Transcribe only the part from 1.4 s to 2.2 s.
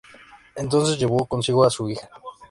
a su hija.